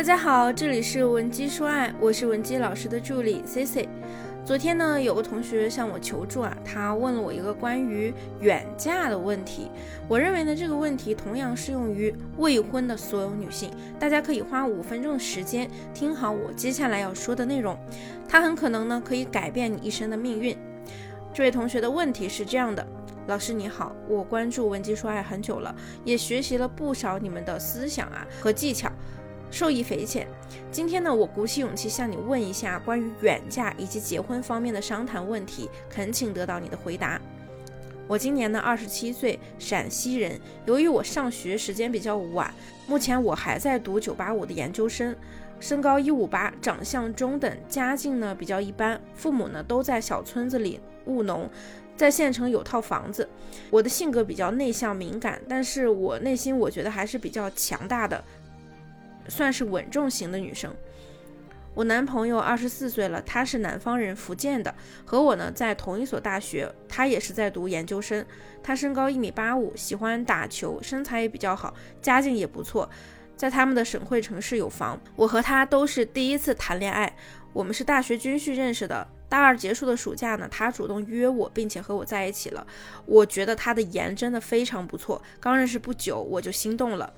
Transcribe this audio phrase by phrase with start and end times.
[0.00, 3.86] 大家好，这里是文姬说爱，我是文姬老师的助理 C C。
[4.46, 8.10] 昨天呢，有个同学向我求助啊，他问了我一个关于
[8.40, 9.70] 远嫁的问题。
[10.08, 13.70] 我认为呢，这个问题同样适用于未婚的所有女性。
[13.98, 17.78] 大家可以花五分钟的时间听好我接下来要说的内容，
[18.26, 20.56] 它很可能呢可以改变你一生的命运。
[21.30, 22.84] 这位同学的问题是这样的：
[23.26, 25.76] 老师你好，我关注文姬说爱很久了，
[26.06, 28.90] 也学习了不少你们的思想啊和技巧。
[29.50, 30.26] 受益匪浅。
[30.70, 37.20] 今天呢，我鼓起勇气向你问一下关于远嫁以及结婚方面的商谈问题，恳请得到你的回答。
[38.06, 40.40] 我今年呢二十七岁，陕西人。
[40.66, 42.52] 由于我上学时间比较晚，
[42.86, 45.14] 目前我还在读九八五的研究生，
[45.60, 51.48] 身高一五八，长相中等，家境呢比较一般，父母呢都在小村子里务农，
[51.96, 53.28] 在县城有套房子。
[53.70, 58.24] 我的性格比较内向敏感，但是我内心我觉得还是比较强大的。
[59.30, 60.74] 算是稳重型的女生。
[61.72, 68.26] 我男朋友二十四岁了，他是南方人，福建的，和我呢在同一所大学，他也是在读研究生。
[68.60, 72.90] 他身高一米八五，喜欢打球，身材也比较好，家境也不错，
[73.36, 75.00] 在他们的省会城市有房。
[75.14, 77.16] 我和他都是第一次谈恋爱，
[77.52, 79.06] 我们是大学军训认识的。
[79.28, 82.66] 大二结束的暑假呢，他主动约我，并且和我在一起了。
[83.06, 87.12] 我觉得他的颜真的非常不错，刚认识不久我就心动了，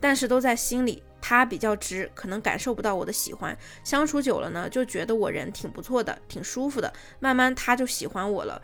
[0.00, 1.02] 但是都在心里。
[1.20, 3.58] 他比较直，可能感受不到我的喜欢。
[3.82, 6.92] 相处久了呢，就觉得我人挺不错的，挺舒服的。
[7.18, 8.62] 慢慢他就喜欢我了，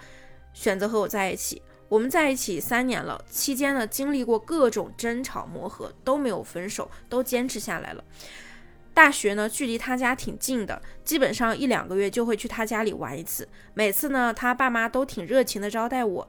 [0.53, 1.61] 选择和我在一起。
[1.89, 8.05] 我们在一起三年了，期间呢经历过各种争吵磨合，都没有分手，都坚持下来了。
[8.95, 13.49] 大学呢距离他家挺近的，基本上一两个月就会去他家里玩一次。
[13.75, 16.29] 每次呢他爸妈都挺热情的招待我。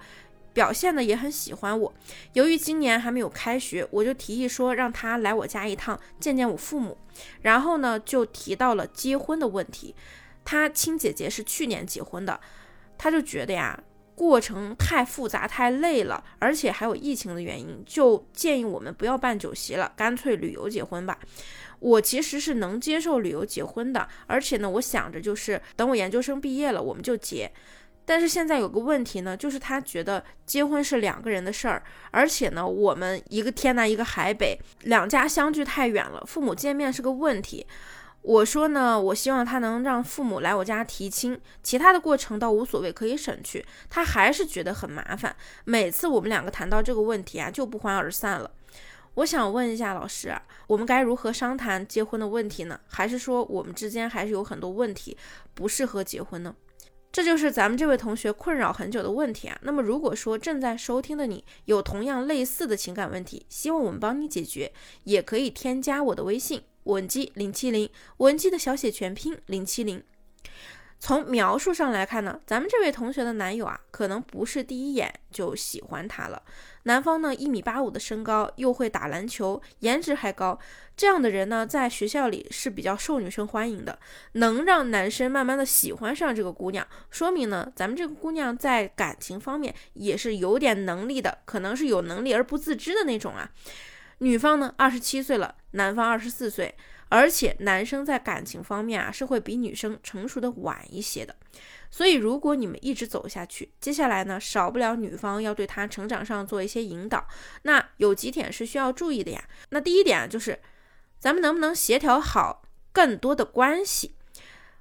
[0.55, 1.93] 表现的也很喜欢我。
[2.31, 6.97] 由于今年还没有开学，我就提议说让他来我家一趟，见见我父母。
[7.41, 9.93] 然后呢，就提到了结婚的问题。
[10.45, 12.39] 他亲姐姐是去年结婚的，
[12.97, 13.77] 他就觉得呀，
[14.15, 21.19] 过程太复杂、太累了，而且还有疫情的原因，就建议我们不要办酒席了，干脆旅游结婚吧。
[21.79, 27.51] 我其实是能接受旅游结婚的，而且呢，我想着就是等我研究生毕业了，我们就结。
[28.05, 37.65] 但是现在有个问题呢，就是他觉得结婚是两个人的事儿，而且呢，我们一个天南一个海北，两家相距太远了，父母见面是个问题。
[38.21, 43.63] 我说呢，我希望他能让父母来我家提亲，其他的过程倒无所谓，可以省去。
[43.89, 48.49] 他还是觉得很麻烦，每次我们两个谈到这个问题啊，就不欢而散了。
[49.15, 50.35] 我想问一下老师，
[50.67, 52.79] 我们该如何商谈结婚的问题呢？
[52.87, 55.15] 还是说我们之间还是有很多问题
[55.53, 56.53] 不适合结婚呢？
[57.15, 59.57] 这就是咱们这位同学困扰很久的问题啊。
[59.61, 64.73] 那么，如果说正在收听的你有同样类似的情感问题，希望我们帮你解决，
[65.05, 70.03] 也可以添加我的微信文姬零七零，文姬的小写全拼零七零。
[70.97, 76.41] 从描述上来看呢，咱们这位同学的男友啊，可能不是第一眼就喜欢她了。
[76.83, 80.57] 男方呢，一米八五的身高，又会打篮球，颜值还高，
[80.95, 83.99] 这样的人呢，在学校里是比较受女生欢迎的，
[84.33, 93.51] 能让男生慢慢的喜欢上这个姑娘，说明呢，咱们这个姑娘在感情方面也是有点能力的，可能是有能力而不自知的那种啊。
[94.19, 96.73] 女方呢，二十七岁了，男方二十四岁。
[97.07, 101.35] 而且男生在感情方面啊是会比女生成熟的晚一些的，
[101.91, 107.25] 所以如果你们一直走下去，接下来呢少不了女方要对他成长上做一些引导。
[107.61, 109.43] 那有几点是需要注意的呀？
[109.69, 110.59] 那第一点啊就是，
[111.19, 114.15] 咱们能不能协调好更多的关系？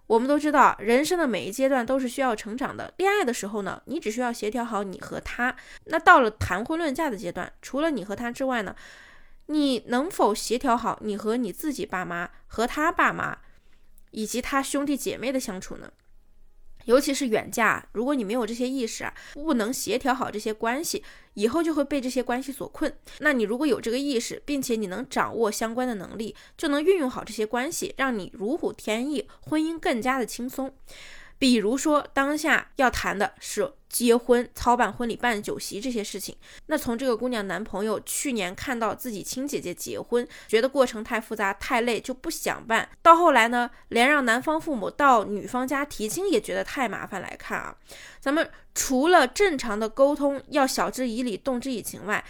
[0.06, 2.92] 我们都知道，人生的每一阶段都是需要成长的。
[2.96, 5.54] 恋爱的时候呢，你只需要协调好你和他。
[5.84, 8.74] 那到了谈婚论嫁的阶段，除了你和他之外呢？
[9.46, 13.38] 你能否协调好你和你自己爸妈、和他爸妈，
[14.10, 15.92] 以及他兄弟姐妹的相处呢？
[16.86, 22.94] 尤其是远嫁，如果你没有这些意识啊，不能协调好这些关系，以后就会被这些关系所困。
[23.20, 30.74] 那你如果有这个意识，并且你能掌握相关的能力，就能运用好这些关系，让你如虎添翼，婚姻更加的轻松。
[31.38, 36.36] 比如说，当下要谈的是结婚、操办婚礼、办酒席这些事情。
[36.66, 47.76] 那从这个姑娘男朋友去年看到自己亲姐姐结婚，觉得过程太复杂、太累，就不想办到后来呢，连让男方父母到女方家提亲也觉得太麻烦来看啊。
[48.20, 52.24] 咱们除了正常的沟通，要晓之以理、动之以情外。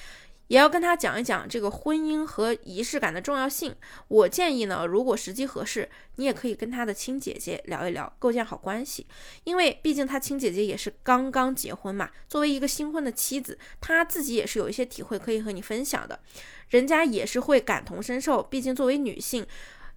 [0.48, 3.74] 也要跟他讲一讲这个婚姻和仪式感的重要性。
[4.08, 9.06] 我建议呢，如果时机合适，你也可以跟他的亲姐姐聊一聊，构建好关系。
[9.44, 16.20] 因为毕竟他亲姐姐也是刚刚结婚嘛，作为一个新婚的妻子，她自己也是有一些体会可以和你分享的。
[16.68, 19.46] 人家也是会感同身受，毕竟作为女性，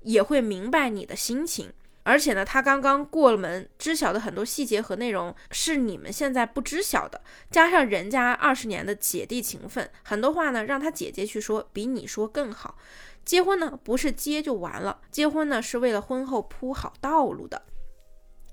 [0.01, 1.71] 也会明白你的心情。
[2.07, 7.21] 而且呢，他刚刚过了门，知晓的很多细节和内容是你们现在不知晓的，
[7.51, 12.77] 加上人家二十年的姐弟情分，很多话呢让他姐姐去说，比你说更好。
[13.25, 17.61] 结婚呢不是结就完了，结婚呢是为了婚后铺好道路的。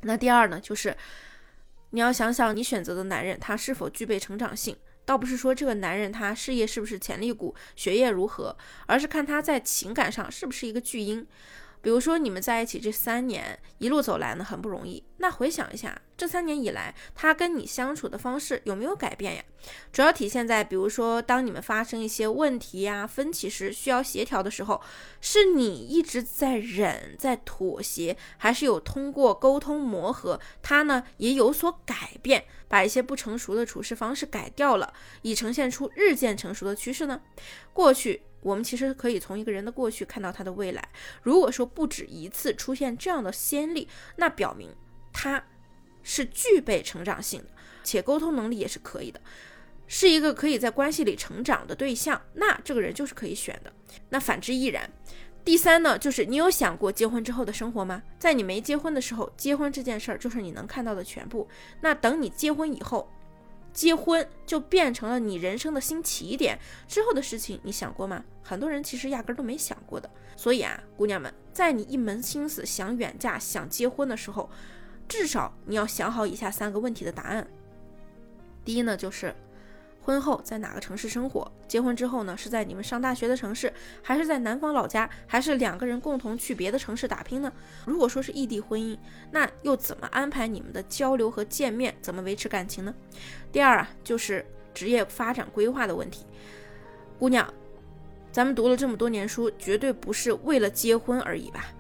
[0.01, 0.97] 那第二呢，就是
[1.91, 8.57] 你要想想你选择的男人他是否具备成长性，倒不是说这个男人他事业是不是潜力股，学业如何，
[8.87, 11.25] 而是看他在情感上是不是一个巨婴。
[11.85, 19.43] 比如说你们在一起这三年一路走来呢很不容易，那回想一下这三年以来他跟你相处的方式有没有改变呀？
[19.91, 24.83] 主要体现在比如说当你们发生一些问题呀分歧时需要协调的时候，
[25.23, 34.93] 是你一直在忍在妥协，还是有通过沟通磨合，他呢也有所改变，把一些不成熟的处事方式改掉了，
[35.23, 37.23] 以呈现出日渐成熟的趋势呢？
[37.73, 38.25] 过去。
[38.45, 40.91] 我们其实可以从一个人的过去看到他的未来。
[41.23, 44.69] 如果说不止一次出现这样的先例，那表明
[45.15, 45.43] 他
[46.03, 47.47] 是具备成长性的，
[47.83, 49.19] 且沟通能力也是可以的，
[49.87, 52.21] 是一个可以在关系里成长的对象。
[52.35, 53.73] 那这个人就是可以选的。
[54.11, 54.91] 那反之亦然。
[55.43, 58.03] 第三呢，就是你有想过结婚之后的生活吗？
[58.19, 61.49] 在你没结婚的时候，结婚这件事儿就是你能看到的全部。
[61.81, 63.11] 那等你结婚以后。
[63.75, 66.57] 结婚就变成了你人生的新起点，
[66.87, 68.25] 之后的事情你想过吗？
[68.41, 70.09] 很多人其实压根都没想过的。
[70.37, 74.49] 所以啊，姑娘们，在你一门心思想远嫁、想结婚的时候，
[75.09, 77.47] 至少你要想好以下三个问题的答案。
[78.65, 79.35] 第一呢，就是。
[80.07, 81.51] 婚后在哪个城市生活？
[81.67, 82.37] 结婚之后呢？
[82.37, 83.73] 是在你们上大学的城市，
[84.03, 87.51] 还是在男方老家，还是两个人共同去别的城市打拼呢？
[87.87, 88.99] 如果说是异地婚姻，
[89.31, 91.95] 那又怎么安排你们的交流和见面？
[92.03, 92.95] 怎么维持感情呢？
[93.51, 96.27] 第二啊，就是职业发展规划的问题。
[97.19, 97.51] 姑娘，
[98.31, 101.73] 咱们读了这么多年书，绝对不是为了结婚而已吧？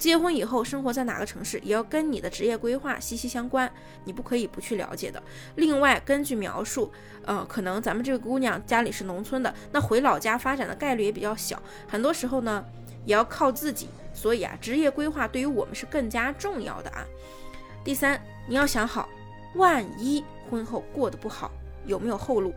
[0.00, 3.70] 结婚以后生活在哪个城市，也要跟你的职业规划息息相关，
[4.04, 5.22] 你不可以不去了解的。
[5.56, 6.90] 另外，根据描述，
[7.26, 12.64] 呃，可能咱们这个姑娘家里是农村的，那回老家发展的概率也比较小，很多时候呢，
[13.04, 13.90] 也要靠自己。
[14.14, 17.04] 所以啊，职业规划对于我们是更加重要的啊。
[17.84, 18.18] 第三，
[18.48, 19.06] 你要想好，
[19.54, 21.50] 万一婚后过得不好，
[21.84, 22.54] 有没有后路？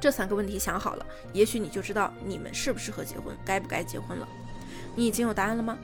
[0.00, 1.04] 这三个问题想好了，
[1.34, 4.26] 也许你就知道你们适不适合结婚，该不该结婚了。
[4.94, 5.76] 你已经有答案了吗？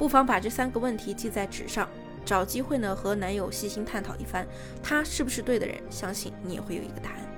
[0.00, 1.86] 不妨把这三个问题记在纸上，
[2.24, 4.46] 找机会呢和男友细心探讨一番，
[4.82, 5.76] 他是不是对的人？
[5.90, 7.29] 相信你也会有一个答案。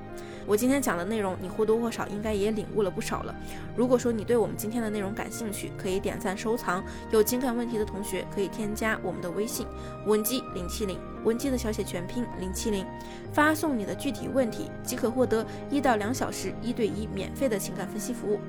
[0.46, 3.34] 我今天讲的内容，你或多或少应该也领悟了不少了。
[3.76, 6.82] 如果说你对我们今天的内容感兴趣，可以点赞收藏。
[7.10, 9.66] 有情感问题的同学可以添加我们的微信
[10.06, 12.84] 文姬零七零，文姬的小写全拼零七零，
[13.32, 18.40] 发送你的具体问题即可获得一到两小时一对一免费的情感分析服务。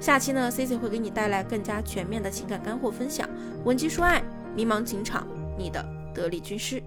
[0.00, 3.28] 下期呢，C C 会给你带来更加全面的情感干货分享。
[3.64, 4.22] 文姬说爱，
[4.54, 5.26] 迷茫情场，
[5.56, 6.82] 你的得力军师。